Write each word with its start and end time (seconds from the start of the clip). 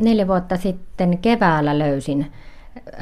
neljä 0.00 0.26
vuotta 0.26 0.56
sitten 0.56 1.18
keväällä 1.18 1.78
löysin 1.78 2.32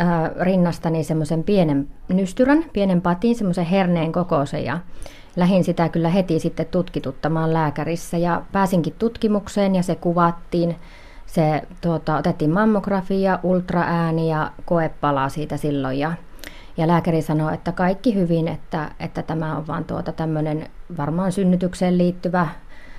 äh, 0.01 0.09
rinnastani 0.41 1.05
semmoisen 1.05 1.45
pienen 1.45 1.89
nystyrän, 2.09 2.65
pienen 2.73 3.01
patin, 3.01 3.35
semmoisen 3.35 3.65
herneen 3.65 4.13
kokoisen 4.13 4.65
ja 4.65 4.79
lähdin 5.37 5.65
sitä 5.65 5.89
kyllä 5.89 6.09
heti 6.09 6.39
sitten 6.41 6.67
tutkituttamaan 6.67 7.53
lääkärissä 7.53 8.17
ja 8.17 8.43
pääsinkin 8.53 8.95
tutkimukseen 8.99 9.75
ja 9.75 9.83
se 9.83 9.95
kuvattiin. 9.95 10.77
Se 11.27 11.63
tuota, 11.81 12.17
otettiin 12.17 12.51
mammografia, 12.51 13.39
ultraääni 13.43 14.31
ja 14.31 14.53
koepala 14.65 15.29
siitä 15.29 15.57
silloin 15.57 15.99
ja, 15.99 16.13
ja 16.77 16.87
lääkäri 16.89 17.23
sanoi, 17.23 17.55
että 17.55 17.73
kaikki 17.73 18.15
hyvin, 18.15 18.49
että, 18.49 18.91
että 19.01 19.23
tämä 19.23 19.57
on 19.57 19.67
vaan 19.67 19.85
tuota 19.85 20.13
tämmöinen 20.13 20.67
varmaan 20.97 21.33
synnytykseen 21.33 21.99
liittyvä. 21.99 22.49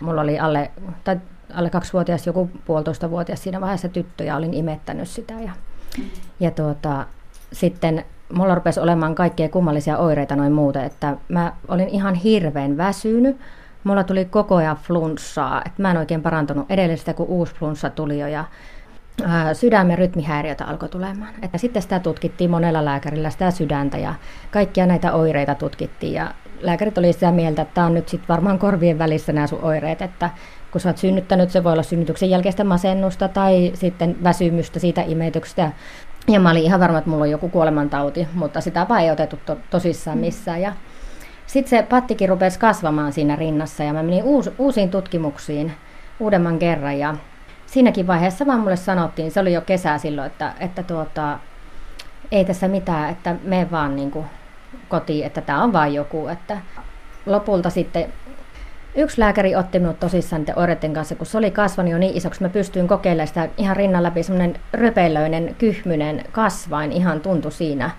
Mulla 0.02 0.22
oli 0.22 0.40
alle, 0.40 0.72
tai 1.04 1.18
alle 1.54 1.70
kaksivuotias, 1.70 2.28
joku 2.28 2.50
puolitoista 2.66 3.10
vuotias 3.10 3.44
siinä 3.44 3.62
vaiheessa 3.62 3.90
tyttö 3.90 4.24
ja 4.24 4.36
olin 4.36 4.54
imettänyt 4.54 5.08
sitä. 5.08 5.34
Ja, 5.34 5.52
ja 6.40 6.52
tuota, 6.52 7.06
sitten 7.52 8.06
mulla 8.34 8.56
rupesi 8.56 8.80
olemaan 8.80 9.16
kaikkea 9.16 9.50
kummallisia 9.50 9.98
oireita 9.98 10.36
noin 10.36 10.52
muuten, 10.52 10.84
että 10.84 11.18
mä 11.30 11.54
olin 11.68 11.90
ihan 11.90 12.16
hirveän 12.16 12.78
väsynyt. 12.78 13.38
Mulla 13.84 14.04
tuli 14.04 14.26
koko 14.26 14.56
ajan 14.56 14.78
flunssaa, 14.78 15.62
että 15.66 15.82
mä 15.82 15.92
en 15.92 15.98
oikein 15.98 16.22
parantunut 16.22 16.72
edellisestä, 16.72 17.14
kun 17.14 17.28
uusi 17.28 17.56
flunssa 17.56 17.90
tuli 17.90 18.20
jo 18.20 18.28
ja 18.28 18.46
sydämen 19.54 19.98
rytmihäiriötä 19.98 20.66
alkoi 20.66 20.90
tulemaan. 20.90 21.34
Että 21.42 21.58
sitten 21.58 21.82
sitä 21.82 22.00
tutkittiin 22.00 22.50
monella 22.50 22.86
lääkärillä, 22.86 23.30
sitä 23.30 23.52
sydäntä 23.52 23.98
ja 23.98 24.14
kaikkia 24.52 24.86
näitä 24.86 25.14
oireita 25.14 25.56
tutkittiin 25.56 26.14
ja 26.14 26.34
lääkärit 26.62 26.98
oli 26.98 27.14
sitä 27.14 27.32
mieltä, 27.32 27.62
että 27.62 27.74
tämä 27.74 27.88
on 27.88 27.94
nyt 27.94 28.10
sitten 28.10 28.28
varmaan 28.28 28.60
korvien 28.60 29.00
välissä 29.00 29.34
nämä 29.34 29.48
sun 29.48 29.64
oireet, 29.64 30.02
että 30.02 30.30
kun 30.72 30.82
sä 30.82 30.90
oot 30.90 30.98
synnyttänyt, 30.98 31.50
se 31.50 31.64
voi 31.64 31.72
olla 31.74 31.84
synnytyksen 31.84 32.30
jälkeistä 32.30 32.64
masennusta 32.64 33.28
tai 33.28 33.72
sitten 33.74 34.24
väsymystä 34.24 34.80
siitä 34.80 35.02
imetyksestä. 35.02 35.72
Ja 36.28 36.40
mä 36.40 36.52
olin 36.52 36.64
ihan 36.64 36.80
varma, 36.80 36.98
että 36.98 37.10
mulla 37.10 37.24
on 37.24 37.32
joku 37.32 37.50
kuolemantauti, 37.50 38.28
mutta 38.34 38.62
sitä 38.62 38.86
vaan 38.90 39.02
ei 39.02 39.12
otettu 39.12 39.40
to- 39.46 39.58
tosissaan 39.70 40.18
mm. 40.18 40.22
missään. 40.22 40.62
Ja 40.62 40.74
sitten 41.48 41.70
se 41.70 41.88
pattikin 41.90 42.30
rupesi 42.30 42.60
kasvamaan 42.60 43.14
siinä 43.14 43.36
rinnassa 43.36 43.84
ja 43.84 43.94
mä 43.94 44.04
menin 44.04 44.24
uus, 44.24 44.52
uusiin 44.58 44.90
tutkimuksiin 44.90 45.72
uudemman 46.20 46.60
kerran. 46.60 47.00
Ja 47.00 47.16
siinäkin 47.66 48.08
vaiheessa 48.08 48.46
vaan 48.46 48.60
mulle 48.60 48.76
sanottiin, 48.76 49.32
se 49.32 49.40
oli 49.40 49.54
jo 49.54 49.62
kesä 49.62 49.98
silloin, 49.98 50.28
että, 50.28 50.54
että 50.60 50.84
tuota, 50.84 51.40
ei 52.32 52.46
tässä 52.46 52.68
mitään, 52.68 53.10
että 53.10 53.36
me 53.44 53.68
vaan 53.72 53.96
niin 53.96 54.12
kuin 54.12 54.26
kotiin, 54.90 55.26
että 55.26 55.42
tämä 55.42 55.64
on 55.64 55.74
vain 55.74 55.94
joku. 55.94 56.28
Että 56.28 56.58
lopulta 57.26 57.70
sitten 57.70 58.14
Yksi 59.00 59.20
lääkäri 59.22 59.56
otti 59.56 59.80
minut 59.80 60.00
tosissaan 60.00 60.42
niiden 60.42 60.60
oireiden 60.60 60.94
kanssa, 60.94 61.16
kun 61.16 61.26
se 61.26 61.38
oli 61.38 61.52
kasvanut 61.52 61.92
jo 61.92 61.98
niin 61.98 62.18
isoksi, 62.18 62.42
mä 62.42 62.50
pystyin 62.50 62.88
kokeilemaan 62.88 63.28
sitä 63.28 63.50
ihan 63.58 63.76
rinnan 63.76 64.04
läpi, 64.04 64.24
semmoinen 64.24 64.56
röpeilöinen, 64.74 65.56
kyhmynen 65.58 66.24
kasvain 66.32 66.92
ihan 66.92 67.22
tuntui 67.22 67.52
siinä 67.52 67.90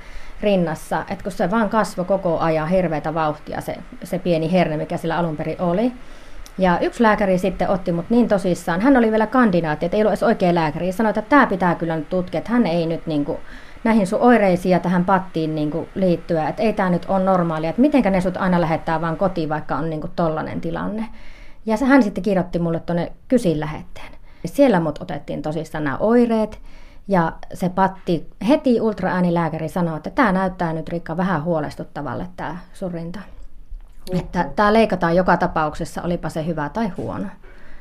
rinnassa, 0.40 1.04
että 1.10 1.22
kun 1.22 1.32
se 1.32 1.50
vaan 1.50 1.68
kasvoi 1.70 2.04
koko 2.04 2.38
ajan 2.38 2.68
hirveätä 2.68 3.14
vauhtia, 3.14 3.60
se, 3.60 3.76
se 4.02 4.18
pieni 4.18 4.52
herne, 4.52 4.76
mikä 4.76 4.96
sillä 4.96 5.18
alun 5.18 5.36
perin 5.36 5.60
oli. 5.60 5.92
Ja 6.58 6.78
yksi 6.78 7.02
lääkäri 7.02 7.38
sitten 7.38 7.68
otti 7.68 7.92
mut 7.92 8.10
niin 8.10 8.28
tosissaan, 8.28 8.80
hän 8.80 8.96
oli 8.96 9.10
vielä 9.10 9.26
kandidaatti, 9.26 9.86
että 9.86 9.96
ei 9.96 10.02
ollut 10.02 10.10
edes 10.10 10.22
oikea 10.22 10.54
lääkäri, 10.54 10.92
sanoi, 10.92 11.10
että 11.10 11.22
tämä 11.22 11.46
pitää 11.46 11.74
kyllä 11.74 11.96
nyt 11.96 12.08
tutkia, 12.08 12.38
että 12.38 12.52
hän 12.52 12.66
ei 12.66 12.86
nyt 12.86 13.06
niin 13.06 13.24
kuin 13.24 13.38
näihin 13.84 14.06
sun 14.06 14.20
oireisiin 14.20 14.72
ja 14.72 14.80
tähän 14.80 15.04
pattiin 15.04 15.54
niin 15.54 15.70
kuin 15.70 15.88
liittyä, 15.94 16.48
että 16.48 16.62
ei 16.62 16.72
tämä 16.72 16.90
nyt 16.90 17.06
ole 17.08 17.24
normaalia, 17.24 17.70
että 17.70 17.82
mitenkä 17.82 18.10
ne 18.10 18.20
sut 18.20 18.36
aina 18.36 18.60
lähettää 18.60 19.00
vaan 19.00 19.16
kotiin, 19.16 19.48
vaikka 19.48 19.76
on 19.76 19.90
niin 19.90 20.00
kuin 20.00 20.12
tollainen 20.16 20.60
tilanne. 20.60 21.08
Ja 21.66 21.76
hän 21.86 22.02
sitten 22.02 22.22
kirjoitti 22.22 22.58
mulle 22.58 22.80
tuonne 22.80 23.12
kysin 23.28 23.60
lähetteen. 23.60 24.12
Siellä 24.44 24.80
mut 24.80 25.02
otettiin 25.02 25.42
tosissaan 25.42 25.84
nämä 25.84 25.96
oireet, 25.96 26.60
ja 27.08 27.32
se 27.54 27.68
patti, 27.68 28.26
heti 28.48 28.80
ultraäänilääkäri 28.80 29.68
sanoi, 29.68 29.96
että 29.96 30.10
tämä 30.10 30.32
näyttää 30.32 30.72
nyt 30.72 30.88
Rikka 30.88 31.16
vähän 31.16 31.44
huolestuttavalle 31.44 32.26
tämä 32.36 32.56
surinta. 32.72 33.20
Että 34.18 34.50
tämä 34.56 34.72
leikataan 34.72 35.16
joka 35.16 35.36
tapauksessa, 35.36 36.02
olipa 36.02 36.28
se 36.28 36.46
hyvä 36.46 36.68
tai 36.68 36.88
huono. 36.88 37.26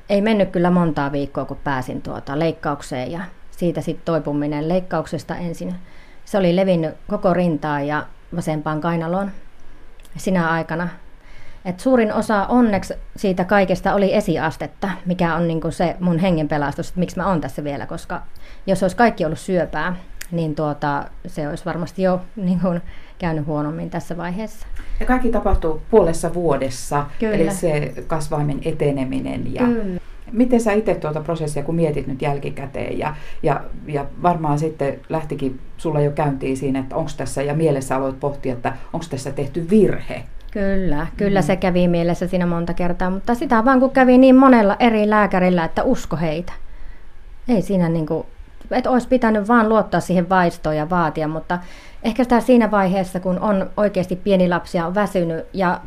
Ei 0.10 0.22
mennyt 0.22 0.50
kyllä 0.50 0.70
montaa 0.70 1.12
viikkoa, 1.12 1.46
kun 1.46 1.58
pääsin 1.64 2.02
tuota 2.02 2.40
leikkaukseen 2.40 3.12
ja 3.12 3.20
siitä 3.52 3.82
sitten 3.82 4.06
toipuminen 4.06 4.70
leikkauksesta 4.70 5.36
ensin. 5.36 5.76
Se 6.26 6.38
oli 6.38 6.56
levinnyt 6.56 6.96
koko 7.08 7.34
rintaan 7.34 7.88
ja 7.88 8.06
vasempaan 8.36 8.82
kainaloon 8.82 9.32
sinä 10.18 10.50
aikana. 10.50 10.88
Et 11.66 11.80
suurin 11.80 12.14
osa 12.14 12.46
onneksi 12.46 12.94
siitä 13.16 13.44
kaikesta 13.44 13.94
oli 13.94 14.14
esiastetta, 14.14 14.90
mikä 15.06 15.36
on 15.36 15.48
niinku 15.48 15.72
se 15.72 15.96
mun 16.00 16.20
hengen 16.20 16.48
pelastus, 16.48 16.88
että 16.90 17.00
miksi 17.00 17.18
mä 17.18 17.28
oon 17.28 17.42
tässä 17.42 17.64
vielä, 17.64 17.86
koska 17.86 18.22
jos 18.68 18.84
olisi 18.84 18.98
kaikki 18.98 19.26
ollut 19.26 19.40
syöpää, 19.40 19.96
niin 20.32 20.56
tuota, 20.56 21.06
se 21.28 21.48
olisi 21.48 21.66
varmasti 21.66 22.02
jo 22.02 22.22
niin 22.36 22.60
kuin, 22.60 22.82
käynyt 23.20 23.46
huonommin 23.46 23.90
tässä 23.90 24.18
vaiheessa. 24.18 24.68
Ja 25.00 25.06
kaikki 25.06 25.30
tapahtuu 25.30 25.82
puolessa 25.92 26.34
vuodessa, 26.34 27.06
Kyllä. 27.20 27.36
eli 27.36 27.52
se 27.52 27.94
kasvaimen 28.08 28.60
eteneminen. 28.66 29.54
Ja 29.54 29.62
Kyllä. 29.66 30.00
Miten 30.32 30.62
sä 30.62 30.74
itse 30.74 30.96
tuota 30.96 31.22
prosessia, 31.22 31.64
kun 31.64 31.76
mietit 31.76 32.08
nyt 32.08 32.22
jälkikäteen 32.22 33.00
ja, 33.00 33.16
ja, 33.44 33.62
ja 33.88 34.06
varmaan 34.24 34.60
sitten 34.60 35.00
lähtikin 35.10 35.60
sulla 35.78 36.02
jo 36.02 36.12
käyntiin 36.12 36.58
siinä, 36.58 36.80
että 36.80 36.96
onko 36.96 37.12
tässä, 37.18 37.44
ja 37.44 37.54
mielessä 37.54 37.96
aloit 37.96 38.20
pohtia, 38.20 38.54
että 38.54 38.74
onko 38.94 39.06
tässä 39.10 39.32
tehty 39.32 39.70
virhe? 39.70 40.24
Kyllä, 40.52 41.08
kyllä 41.18 41.40
mm. 41.40 41.46
se 41.46 41.56
kävi 41.56 41.88
mielessä 41.88 42.28
siinä 42.28 42.46
monta 42.46 42.74
kertaa, 42.74 43.10
mutta 43.10 43.36
sitä 43.36 43.66
vaan 43.66 43.80
kun 43.80 43.92
kävi 43.92 44.18
niin 44.18 44.36
monella 44.36 44.76
eri 44.80 45.10
lääkärillä, 45.10 45.66
että 45.66 45.84
usko 45.84 46.18
heitä. 46.18 46.54
Ei 47.48 47.62
siinä 47.62 47.90
niin 47.90 48.06
kuin, 48.06 48.26
että 48.72 48.90
olisi 48.90 49.08
pitänyt 49.08 49.48
vaan 49.48 49.70
luottaa 49.70 50.00
siihen 50.00 50.30
vaistoon 50.30 50.76
ja 50.76 50.90
vaatia, 50.90 51.28
mutta 51.28 51.60
ehkä 52.04 52.24
sitä 52.24 52.40
siinä 52.40 52.72
vaiheessa, 52.72 53.20
kun 53.20 53.40
on 53.40 53.70
oikeasti 53.78 54.16
pieni 54.16 54.50
lapsi 54.50 54.78
ja 54.78 54.88
on 54.88 54.96
väsynyt 54.96 55.46
ja 55.54 55.82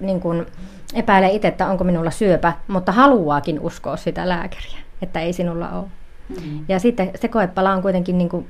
niin 0.00 0.20
kuin, 0.20 0.46
epäilee 0.94 1.30
itse, 1.30 1.48
että 1.48 1.66
onko 1.66 1.84
minulla 1.84 2.10
syöpä, 2.10 2.52
mutta 2.68 2.92
haluaakin 2.92 3.60
uskoa 3.60 3.96
sitä 3.96 4.28
lääkäriä, 4.28 4.78
että 5.02 5.20
ei 5.20 5.32
sinulla 5.32 5.70
ole. 5.70 5.86
Mm-hmm. 6.28 6.64
Ja 6.68 6.78
sitten 6.78 7.10
se 7.14 7.28
koepala 7.28 7.72
on 7.72 7.82
kuitenkin 7.82 8.18
niin 8.18 8.28
kuin 8.28 8.46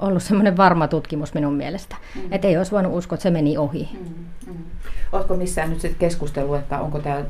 ollut 0.00 0.22
semmoinen 0.22 0.56
varma 0.56 0.88
tutkimus 0.88 1.34
minun 1.34 1.54
mielestä, 1.54 1.96
mm-hmm. 2.14 2.32
että 2.32 2.48
ei 2.48 2.56
olisi 2.56 2.72
voinut 2.72 2.94
uskoa, 2.94 3.14
että 3.14 3.22
se 3.22 3.30
meni 3.30 3.58
ohi. 3.58 3.88
Mm-hmm. 3.92 4.64
Oletko 5.12 5.36
missään 5.36 5.70
nyt 5.70 5.80
sitten 5.80 5.98
keskustellut, 5.98 6.56
että 6.56 6.80
onko 6.80 6.98
tämä 6.98 7.24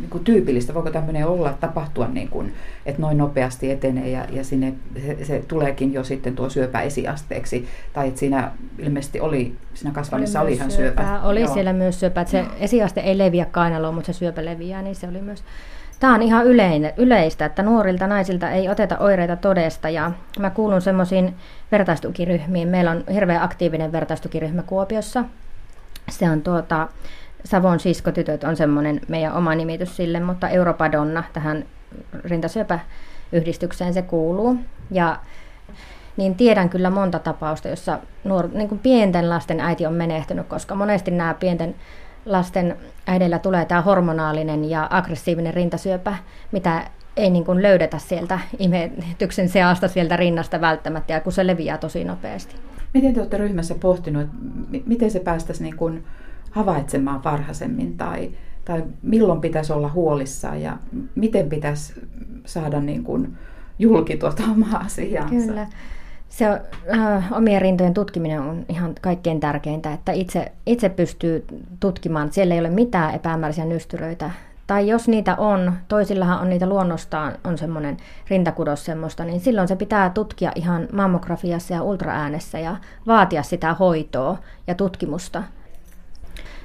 niin 0.00 0.10
kuin 0.10 0.24
tyypillistä, 0.24 0.74
voiko 0.74 0.90
tämmöinen 0.90 1.26
olla, 1.26 1.52
tapahtua 1.60 2.08
niin 2.08 2.28
kuin, 2.28 2.52
että 2.86 3.02
noin 3.02 3.18
nopeasti 3.18 3.70
etenee 3.70 4.08
ja, 4.08 4.24
ja 4.30 4.44
sinne 4.44 4.74
se, 5.06 5.24
se 5.24 5.44
tuleekin 5.48 5.92
jo 5.92 6.04
sitten 6.04 6.36
tuo 6.36 6.50
syöpä 6.50 6.80
esiasteeksi, 6.80 7.68
tai 7.92 8.08
että 8.08 8.20
siinä 8.20 8.50
ilmeisesti 8.78 9.20
oli, 9.20 9.54
siinä 9.74 9.92
kasvannissa 9.94 10.40
oli, 10.40 10.52
ihan 10.52 10.70
syöpä. 10.70 11.02
syöpä. 11.02 11.22
Oli 11.22 11.40
Joo. 11.40 11.54
siellä 11.54 11.72
myös 11.72 12.00
syöpä, 12.00 12.20
että 12.20 12.30
se 12.30 12.44
esiaste 12.60 13.00
ei 13.00 13.18
leviä 13.18 13.44
kainaloon, 13.44 13.94
mutta 13.94 14.12
se 14.12 14.18
syöpä 14.18 14.44
leviää, 14.44 14.82
niin 14.82 14.94
se 14.94 15.08
oli 15.08 15.22
myös 15.22 15.44
Tämä 16.00 16.14
on 16.14 16.22
ihan 16.22 16.46
yleinen, 16.46 16.92
yleistä, 16.96 17.44
että 17.44 17.62
nuorilta 17.62 18.06
naisilta 18.06 18.50
ei 18.50 18.68
oteta 18.68 18.98
oireita 18.98 19.36
todesta 19.36 19.88
ja 19.88 20.12
mä 20.38 20.50
kuulun 20.50 20.82
semmoisiin 20.82 21.34
vertaistukiryhmiin. 21.72 22.68
Meillä 22.68 22.90
on 22.90 23.04
hirveän 23.12 23.42
aktiivinen 23.42 23.92
vertaistukiryhmä 23.92 24.62
Kuopiossa. 24.62 25.24
Se 26.10 26.30
on 26.30 26.42
tuota, 26.42 26.88
Savon 27.46 27.80
siskotytöt 27.80 28.44
on 28.44 28.56
semmoinen 28.56 29.00
meidän 29.08 29.32
oma 29.32 29.54
nimitys 29.54 29.96
sille, 29.96 30.20
mutta 30.20 30.48
Europadonna 30.48 31.24
tähän 31.32 31.64
rintasyöpäyhdistykseen 32.24 33.94
se 33.94 34.02
kuuluu. 34.02 34.56
Ja 34.90 35.18
niin 36.16 36.34
tiedän 36.34 36.68
kyllä 36.68 36.90
monta 36.90 37.18
tapausta, 37.18 37.68
jossa 37.68 37.98
nuor, 38.24 38.48
niin 38.52 38.68
kuin 38.68 38.78
pienten 38.78 39.30
lasten 39.30 39.60
äiti 39.60 39.86
on 39.86 39.94
menehtynyt, 39.94 40.46
koska 40.46 40.74
monesti 40.74 41.10
nämä 41.10 41.34
pienten 41.34 41.74
lasten 42.26 42.76
äidillä 43.06 43.38
tulee 43.38 43.64
tämä 43.64 43.82
hormonaalinen 43.82 44.70
ja 44.70 44.88
aggressiivinen 44.90 45.54
rintasyöpä, 45.54 46.16
mitä 46.52 46.82
ei 47.16 47.30
niin 47.30 47.44
kuin 47.44 47.62
löydetä 47.62 47.98
sieltä 47.98 48.38
imetyksen 48.58 49.48
seasta 49.48 49.88
sieltä 49.88 50.16
rinnasta 50.16 50.60
välttämättä, 50.60 51.12
ja 51.12 51.20
kun 51.20 51.32
se 51.32 51.46
leviää 51.46 51.78
tosi 51.78 52.04
nopeasti. 52.04 52.56
Miten 52.94 53.14
te 53.14 53.20
olette 53.20 53.36
ryhmässä 53.36 53.74
pohtinut, 53.74 54.28
miten 54.86 55.10
se 55.10 55.20
päästäisiin 55.20 55.64
niin 55.64 55.76
kuin 55.76 56.04
havaitsemaan 56.56 57.24
varhaisemmin, 57.24 57.96
tai, 57.96 58.30
tai 58.64 58.84
milloin 59.02 59.40
pitäisi 59.40 59.72
olla 59.72 59.88
huolissaan, 59.88 60.62
ja 60.62 60.76
miten 61.14 61.48
pitäisi 61.48 61.92
saada 62.46 62.80
niin 62.80 63.04
kuin 63.04 63.36
julki 63.78 64.16
tuota 64.16 64.42
omaa 64.52 64.80
asiaansa? 64.84 65.46
Kyllä. 65.46 65.66
Se 66.28 66.50
on, 66.50 66.60
äh, 66.98 67.32
omien 67.32 67.62
rintojen 67.62 67.94
tutkiminen 67.94 68.40
on 68.40 68.64
ihan 68.68 68.94
kaikkein 69.00 69.40
tärkeintä, 69.40 69.92
että 69.92 70.12
itse, 70.12 70.52
itse 70.66 70.88
pystyy 70.88 71.44
tutkimaan. 71.80 72.32
Siellä 72.32 72.54
ei 72.54 72.60
ole 72.60 72.70
mitään 72.70 73.14
epämääräisiä 73.14 73.64
nystyröitä. 73.64 74.30
Tai 74.66 74.88
jos 74.88 75.08
niitä 75.08 75.36
on, 75.36 75.72
toisillahan 75.88 76.40
on 76.40 76.50
niitä 76.50 76.68
luonnostaan, 76.68 77.32
on 77.44 77.58
semmoinen 77.58 77.96
rintakudos 78.30 78.84
semmoista, 78.84 79.24
niin 79.24 79.40
silloin 79.40 79.68
se 79.68 79.76
pitää 79.76 80.10
tutkia 80.10 80.52
ihan 80.54 80.88
mammografiassa 80.92 81.74
ja 81.74 81.82
ultraäänessä 81.82 82.58
ja 82.58 82.76
vaatia 83.06 83.42
sitä 83.42 83.74
hoitoa 83.74 84.38
ja 84.66 84.74
tutkimusta. 84.74 85.42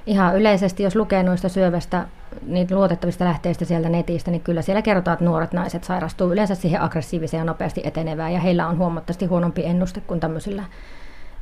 Ihan 0.05 0.37
yleisesti, 0.37 0.83
jos 0.83 0.95
lukee 0.95 1.23
noista 1.23 1.49
syövästä, 1.49 2.07
niitä 2.47 2.75
luotettavista 2.75 3.25
lähteistä 3.25 3.65
sieltä 3.65 3.89
netistä, 3.89 4.31
niin 4.31 4.41
kyllä 4.41 4.61
siellä 4.61 4.81
kerrotaan, 4.81 5.13
että 5.13 5.25
nuoret 5.25 5.53
naiset 5.53 5.83
sairastuu 5.83 6.31
yleensä 6.31 6.55
siihen 6.55 6.81
aggressiiviseen 6.81 7.41
ja 7.41 7.45
nopeasti 7.45 7.81
etenevään, 7.83 8.33
ja 8.33 8.39
heillä 8.39 8.67
on 8.67 8.77
huomattavasti 8.77 9.25
huonompi 9.25 9.65
ennuste 9.65 10.01
kuin 10.01 10.19
tämmöisillä 10.19 10.63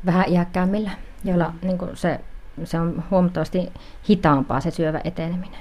vähän 0.06 0.30
iäkkäämmillä, 0.30 0.92
joilla 1.24 1.54
niin 1.62 1.78
se, 1.94 2.20
se 2.64 2.80
on 2.80 3.04
huomattavasti 3.12 3.72
hitaampaa 4.10 4.60
se 4.60 4.72
syövä 4.72 5.02
eteneminen. 5.04 5.60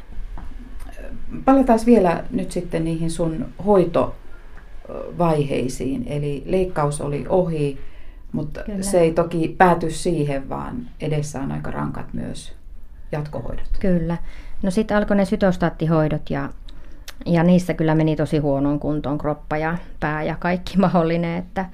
Palataan 1.45 1.79
vielä 1.87 2.25
nyt 2.31 2.53
sitten 2.53 2.85
niihin 2.85 3.11
sun 3.11 3.47
hoitovaiheisiin. 3.67 6.05
Eli 6.07 6.43
leikkaus 6.47 7.01
oli 7.01 7.27
ohi, 7.29 7.79
mutta 8.33 8.63
Kyllä. 8.63 8.83
se 8.83 9.01
ei 9.01 9.13
toki 9.13 9.55
pääty 9.59 9.91
siihen, 9.91 10.49
vaan 10.49 10.89
edessä 11.01 11.41
on 11.41 11.53
aika 11.53 11.71
rankat 11.71 12.13
myös 12.13 12.58
jatkohoidot. 13.13 13.69
Kyllä. 13.81 14.17
No 14.63 14.71
sitten 14.71 14.97
alkoi 14.97 15.17
ne 15.17 15.25
sytostaattihoidot 15.25 16.31
ja, 16.31 16.49
ja 17.27 17.43
niissä 17.43 17.75
kyllä 17.75 17.95
meni 17.95 18.17
tosi 18.17 18.39
huonoon 18.39 18.81
kuntoon 18.81 19.19
kroppa 19.19 19.57
ja 19.57 19.79
pää 20.01 20.23
ja 20.23 20.37
kaikki 20.41 20.79
mahdollinen, 20.79 21.39
että, 21.39 21.65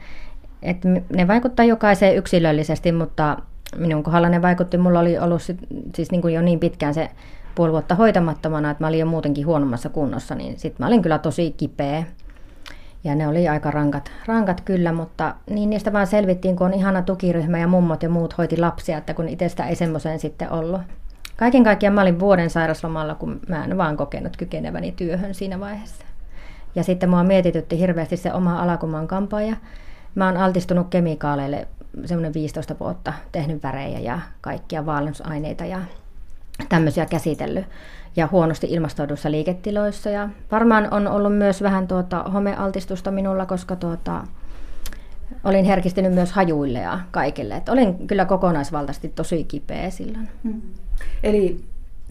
että 0.62 0.88
ne 1.16 1.28
vaikuttaa 1.28 1.64
jokaiseen 1.64 2.16
yksilöllisesti, 2.16 2.92
mutta 2.92 3.36
minun 3.76 4.02
kohdalla 4.02 4.28
ne 4.28 4.42
vaikutti, 4.42 4.78
mulla 4.78 5.00
oli 5.00 5.19
ollut 5.19 5.42
sit, 5.42 5.58
siis 5.94 6.10
niin 6.10 6.22
kuin 6.22 6.34
jo 6.34 6.42
niin 6.42 6.60
pitkään 6.60 6.94
se 6.94 7.10
puoli 7.54 7.72
vuotta 7.72 7.94
hoitamattomana, 7.94 8.70
että 8.70 8.84
mä 8.84 8.88
olin 8.88 9.00
jo 9.00 9.06
muutenkin 9.06 9.46
huonommassa 9.46 9.88
kunnossa, 9.88 10.34
niin 10.34 10.58
sitten 10.58 10.84
mä 10.84 10.86
olin 10.86 11.02
kyllä 11.02 11.19
tosi 11.19 11.54
kipeä. 11.56 12.04
Ja 13.04 13.14
ne 13.14 13.28
oli 13.28 13.48
aika 13.48 13.70
rankat, 13.70 14.10
rankat 14.26 14.60
kyllä, 14.60 14.92
mutta 14.92 15.34
niin 15.50 15.70
niistä 15.70 15.92
vaan 15.92 16.06
selvittiin, 16.06 16.56
kun 16.56 16.66
on 16.66 16.75
ihana 16.75 17.02
tukiryhmä 17.02 17.58
ja 17.58 17.66
mummot 17.66 18.02
ja 18.02 18.08
muut 18.08 18.38
hoiti 18.38 18.56
lapsia, 18.56 18.98
että 18.98 19.14
kun 19.14 19.28
itsestä 19.28 19.66
ei 19.66 19.76
semmoiseen 19.76 20.20
sitten 20.20 20.52
ollut. 20.52 20.81
Kaiken 21.36 21.64
kaikkiaan 21.64 21.94
mä 21.94 22.02
olin 22.02 22.20
vuoden 22.20 22.50
sairaslomalla, 22.50 23.14
kun 23.14 23.40
mä 23.48 23.64
en 23.64 23.78
vaan 23.78 23.96
kokenut 23.96 24.36
kykeneväni 24.36 24.92
työhön 24.92 25.34
siinä 25.34 25.60
vaiheessa. 25.60 26.04
Ja 26.75 26.82
sitten 26.82 27.10
mua 27.10 27.25
mietitytti 27.25 27.78
hirveästi 27.78 28.16
se 28.16 28.32
oma 28.32 28.62
alakuman 28.62 29.08
kampaaja. 29.08 29.56
Mä 30.14 30.26
oon 30.26 30.36
altistunut 30.36 30.88
kemikaaleille 30.90 31.69
semmoinen 32.04 32.34
15 32.34 32.75
vuotta, 32.81 33.12
tehnyt 33.32 33.62
värejä 33.62 33.98
ja 33.98 34.20
kaikkia 34.40 34.86
vaellusaineita 34.86 35.64
ja 35.64 35.81
tämmöisiä 36.69 37.06
käsitellyt 37.06 37.64
ja 38.16 38.28
huonosti 38.32 38.66
ilmastoiduissa 38.70 39.31
liiketiloissa. 39.31 40.10
Ja 40.10 40.28
varmaan 40.52 40.88
on 40.90 41.08
ollut 41.08 41.36
myös 41.36 41.62
vähän 41.62 41.88
tuota 41.88 42.22
homealtistusta 42.22 43.10
minulla, 43.10 43.46
koska 43.46 43.76
tuota, 43.76 44.25
olin 45.44 45.64
herkistynyt 45.64 46.14
myös 46.14 46.32
hajuille 46.32 46.78
ja 46.78 47.00
kaikille. 47.10 47.56
Et 47.56 47.69
olin 47.69 48.06
kyllä 48.06 48.25
kokonaisvaltaisesti 48.25 49.08
tosi 49.08 49.44
kipeä 49.44 49.90
silloin. 49.90 50.28
Hmm. 50.44 50.62
Eli 51.23 51.61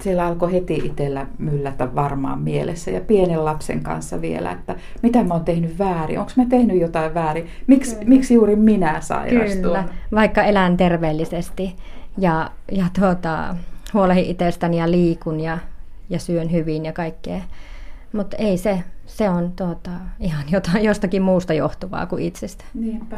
siellä 0.02 0.26
alkoi 0.26 0.52
heti 0.52 0.76
itsellä 0.76 1.28
myllätä 1.38 1.96
varmaan 1.96 2.40
mielessä 2.42 2.92
ja 2.92 3.02
pienen 3.02 3.46
lapsen 3.46 3.82
kanssa 3.82 4.22
vielä, 4.22 4.52
että 4.52 4.76
mitä 5.02 5.24
mä 5.24 5.34
oon 5.34 5.46
tehnyt 5.46 5.80
väärin, 5.80 6.20
onko 6.20 6.32
mä 6.36 6.46
tehnyt 6.46 6.82
jotain 6.82 7.14
väärin, 7.14 7.48
Miks, 7.68 7.98
miksi 8.06 8.34
juuri 8.34 8.56
minä 8.56 9.02
sairastun? 9.02 9.62
Kyllä, 9.62 9.84
vaikka 10.16 10.44
elän 10.44 10.78
terveellisesti 10.78 11.76
ja, 12.18 12.52
ja 12.72 12.86
tuota, 13.00 13.56
huolehin 13.94 14.26
itsestäni 14.26 14.78
ja 14.80 14.92
liikun 14.92 15.40
ja, 15.40 15.58
ja 16.10 16.20
syön 16.20 16.52
hyvin 16.52 16.86
ja 16.86 16.94
kaikkea. 16.94 17.42
Mutta 18.14 18.38
ei 18.38 18.58
se, 18.58 18.84
se 19.06 19.30
on 19.30 19.52
tuota, 19.56 19.92
ihan 20.20 20.44
jotain, 20.52 20.84
jostakin 20.84 21.22
muusta 21.22 21.54
johtuvaa 21.54 22.06
kuin 22.06 22.24
itsestä. 22.24 22.64
Niinpä. 22.74 23.18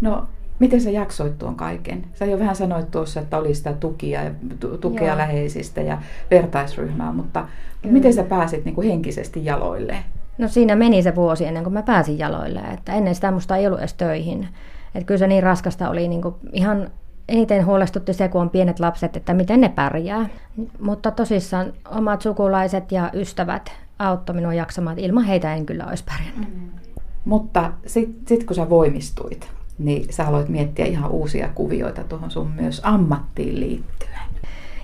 No, 0.00 0.28
miten 0.58 0.80
sä 0.80 0.90
jaksoit 0.90 1.38
tuon 1.38 1.54
kaiken? 1.54 2.04
Sä 2.14 2.24
jo 2.24 2.38
vähän 2.38 2.56
sanoit 2.56 2.90
tuossa, 2.90 3.20
että 3.20 3.38
oli 3.38 3.54
sitä 3.54 3.72
tukia, 3.72 4.20
tukea 4.80 5.08
Joo. 5.08 5.16
läheisistä 5.16 5.80
ja 5.80 5.98
vertaisryhmää, 6.30 7.12
mutta 7.12 7.48
Kyllä. 7.82 7.92
miten 7.92 8.12
sä 8.12 8.22
pääsit 8.22 8.64
niin 8.64 8.74
kuin 8.74 8.88
henkisesti 8.88 9.44
jaloille? 9.44 9.96
No 10.38 10.48
siinä 10.48 10.76
meni 10.76 11.02
se 11.02 11.14
vuosi 11.14 11.46
ennen 11.46 11.62
kuin 11.62 11.72
mä 11.72 11.82
pääsin 11.82 12.18
jaloille. 12.18 12.60
Että 12.74 12.92
ennen 12.94 13.14
sitä 13.14 13.30
musta 13.30 13.56
ei 13.56 13.66
ollut 13.66 13.78
edes 13.78 13.94
töihin. 13.94 14.48
Että 14.94 15.06
kyllä 15.06 15.18
se 15.18 15.26
niin 15.26 15.42
raskasta 15.42 15.90
oli 15.90 16.08
niin 16.08 16.22
kuin 16.22 16.34
ihan 16.52 16.90
eniten 17.28 17.66
huolestutti 17.66 18.12
se, 18.12 18.28
kun 18.28 18.40
on 18.40 18.50
pienet 18.50 18.80
lapset, 18.80 19.16
että 19.16 19.34
miten 19.34 19.60
ne 19.60 19.68
pärjää. 19.68 20.28
Mutta 20.80 21.10
tosissaan 21.10 21.72
omat 21.90 22.22
sukulaiset 22.22 22.92
ja 22.92 23.10
ystävät 23.14 23.72
auttoi 23.98 24.36
minua 24.36 24.54
jaksamaan, 24.54 24.98
ilman 24.98 25.24
heitä 25.24 25.54
en 25.54 25.66
kyllä 25.66 25.86
olisi 25.86 26.04
pärjännyt. 26.04 26.54
Mm. 26.54 26.70
Mutta 27.24 27.72
sitten 27.86 28.28
sit 28.28 28.44
kun 28.44 28.56
sä 28.56 28.70
voimistuit, 28.70 29.48
niin 29.78 30.12
sä 30.12 30.26
aloit 30.26 30.48
miettiä 30.48 30.86
ihan 30.86 31.10
uusia 31.10 31.48
kuvioita 31.54 32.04
tuohon 32.04 32.30
sun 32.30 32.50
myös 32.50 32.80
ammattiin 32.84 33.60
liittyen. 33.60 34.10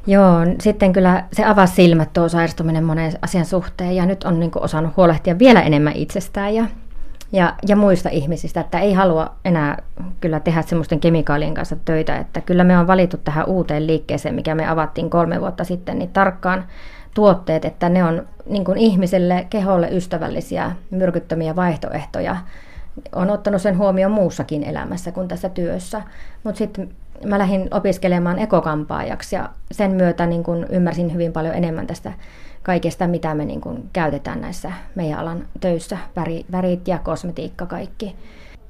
Joo, 0.07 0.39
sitten 0.61 0.93
kyllä 0.93 1.25
se 1.33 1.45
avasi 1.45 1.75
silmät 1.75 2.13
tuo 2.13 2.29
sairastuminen 2.29 2.85
monen 2.85 3.13
asian 3.23 3.47
suhteen 3.47 3.97
ja 3.97 4.07
nyt 4.07 4.25
on 4.25 4.41
niin 4.41 4.51
osannut 4.55 4.97
huolehtia 4.97 5.39
vielä 5.39 5.63
enemmän 5.63 5.97
itsestään 5.97 6.55
ja 6.55 6.65
ja, 7.33 7.55
ja 7.69 7.77
muista 7.77 8.09
ihmisistä, 8.09 8.61
että 8.61 8.81
ei 8.81 8.93
halua 8.93 9.35
enää 9.45 9.83
kyllä 10.21 10.41
tehdä 10.41 10.63
semmoisten 10.63 11.01
kemikaalien 11.01 11.55
kanssa 11.55 11.77
töitä, 11.85 12.17
että 12.17 12.41
kyllä 12.41 12.65
me 12.65 12.79
on 12.79 12.87
valittu 12.87 13.17
tähän 13.17 13.47
uuteen 13.47 13.87
liikkeeseen, 13.87 14.35
mikä 14.35 14.55
me 14.55 14.69
avattiin 14.69 15.11
kolme 15.11 15.41
vuotta 15.41 15.65
sitten, 15.65 15.99
niin 15.99 16.11
tarkkaan 16.11 16.65
tuotteet, 17.15 17.65
että 17.65 17.89
ne 17.89 18.05
on 18.05 18.27
niin 18.47 18.77
ihmiselle, 18.77 19.47
keholle 19.51 19.89
ystävällisiä, 19.91 20.73
myrkyttömiä 20.91 21.57
vaihtoehtoja. 21.57 22.37
On 23.15 23.31
ottanut 23.31 23.63
sen 23.63 23.79
huomioon 23.79 24.13
muussakin 24.13 24.65
elämässä 24.65 25.13
kuin 25.13 25.29
tässä 25.29 25.49
työssä. 25.49 26.03
Mutta 26.45 26.59
sitten 26.59 26.89
mä 27.27 27.39
lähdin 27.39 27.69
opiskelemaan 27.71 28.39
ekokampaajaksi 28.39 29.37
ja 29.37 29.49
sen 29.73 29.91
myötä 29.91 30.27
niin 30.27 30.43
kun 30.43 30.67
ymmärsin 30.71 31.13
hyvin 31.13 31.33
paljon 31.33 31.55
enemmän 31.55 31.87
tästä 31.87 32.13
kaikesta, 32.63 33.07
mitä 33.07 33.35
me 33.35 33.45
niin 33.45 33.61
kuin 33.61 33.91
käytetään 33.93 34.41
näissä 34.41 34.73
meidän 34.95 35.19
alan 35.19 35.47
töissä, 35.61 35.99
värit 36.53 36.89
ja 36.89 36.99
kosmetiikka 36.99 37.67
kaikki. 37.67 38.17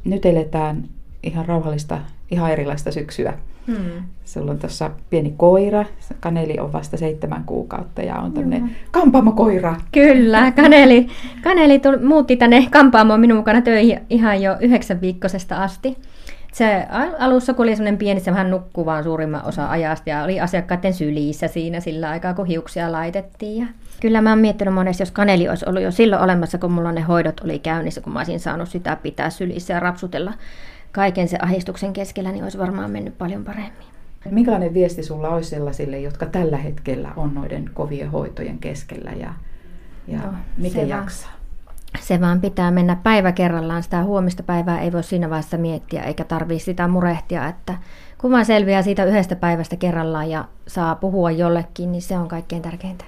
Nyt 0.04 0.26
eletään 0.26 0.84
ihan 1.22 1.46
rauhallista, 1.46 1.98
ihan 2.30 2.50
erilaista 2.50 2.90
syksyä. 2.90 3.34
Hmm. 3.66 4.02
Sulla 4.24 4.50
on 4.50 4.58
tuossa 4.58 4.90
pieni 5.10 5.34
koira, 5.36 5.84
Kaneli 6.20 6.58
on 6.58 6.72
vasta 6.72 6.96
seitsemän 6.96 7.44
kuukautta 7.44 8.02
ja 8.02 8.16
on 8.16 8.32
tämmöinen 8.32 8.76
kampaamokoira. 8.90 9.76
Kyllä, 9.92 10.52
Kaneli, 10.52 11.06
Kaneli 11.42 11.78
tuli, 11.78 11.96
muutti 11.96 12.36
tänne 12.36 12.66
kampaamoon 12.70 13.20
minun 13.20 13.38
mukana 13.38 13.60
töihin 13.60 14.00
ihan 14.10 14.42
jo 14.42 14.56
yhdeksän 14.60 15.00
viikkoisesta 15.00 15.56
asti. 15.56 15.96
Se 16.52 16.86
alussa, 17.18 17.54
kun 17.54 17.62
oli 17.62 17.76
semmoinen 17.76 17.98
pieni, 17.98 18.20
se 18.20 18.30
vähän 18.30 18.50
nukkuu 18.50 18.86
vaan 18.86 19.04
suurimman 19.04 19.44
osa 19.44 19.70
ajasta 19.70 20.10
ja 20.10 20.24
oli 20.24 20.40
asiakkaiden 20.40 20.94
sylissä 20.94 21.48
siinä 21.48 21.80
sillä 21.80 22.10
aikaa, 22.10 22.34
kun 22.34 22.46
hiuksia 22.46 22.92
laitettiin. 22.92 23.60
Ja 23.60 23.66
kyllä 24.00 24.20
mä 24.20 24.30
oon 24.30 24.38
miettinyt 24.38 24.74
monesti, 24.74 25.02
jos 25.02 25.10
kaneli 25.10 25.48
olisi 25.48 25.64
ollut 25.68 25.82
jo 25.82 25.90
silloin 25.90 26.22
olemassa, 26.22 26.58
kun 26.58 26.72
mulla 26.72 26.92
ne 26.92 27.00
hoidot 27.00 27.40
oli 27.44 27.58
käynnissä, 27.58 28.00
kun 28.00 28.12
mä 28.12 28.18
olisin 28.18 28.40
saanut 28.40 28.68
sitä 28.68 28.96
pitää 28.96 29.30
sylissä 29.30 29.74
ja 29.74 29.80
rapsutella 29.80 30.32
kaiken 30.92 31.28
se 31.28 31.38
ahistuksen 31.42 31.92
keskellä, 31.92 32.32
niin 32.32 32.42
olisi 32.42 32.58
varmaan 32.58 32.90
mennyt 32.90 33.18
paljon 33.18 33.44
paremmin. 33.44 33.86
Minkälainen 34.30 34.74
viesti 34.74 35.02
sulla 35.02 35.28
olisi 35.28 35.50
sellaisille, 35.50 36.00
jotka 36.00 36.26
tällä 36.26 36.56
hetkellä 36.56 37.12
on 37.16 37.34
noiden 37.34 37.70
kovien 37.74 38.10
hoitojen 38.10 38.58
keskellä 38.58 39.10
ja, 39.10 39.34
ja 40.08 40.18
no, 40.18 40.32
miten 40.56 40.88
jaksaa? 40.88 41.40
se 42.00 42.20
vaan 42.20 42.40
pitää 42.40 42.70
mennä 42.70 42.96
päivä 42.96 43.32
kerrallaan. 43.32 43.82
Sitä 43.82 44.02
huomista 44.02 44.42
päivää 44.42 44.80
ei 44.80 44.92
voi 44.92 45.02
siinä 45.02 45.30
vaiheessa 45.30 45.56
miettiä 45.56 46.02
eikä 46.02 46.24
tarvitse 46.24 46.64
sitä 46.64 46.88
murehtia, 46.88 47.48
että 47.48 47.74
kun 48.18 48.30
vaan 48.30 48.44
selviää 48.44 48.82
siitä 48.82 49.04
yhdestä 49.04 49.36
päivästä 49.36 49.76
kerrallaan 49.76 50.30
ja 50.30 50.44
saa 50.66 50.94
puhua 50.94 51.30
jollekin, 51.30 51.92
niin 51.92 52.02
se 52.02 52.18
on 52.18 52.28
kaikkein 52.28 52.62
tärkeintä. 52.62 53.04